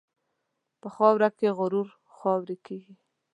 [0.81, 2.95] په خاوره کې غرور خاورې کېږي.